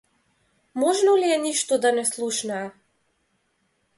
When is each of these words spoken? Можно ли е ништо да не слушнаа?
Можно 0.83 1.13
ли 1.23 1.29
е 1.33 1.35
ништо 1.43 1.79
да 1.85 1.93
не 1.99 2.05
слушнаа? 2.13 2.65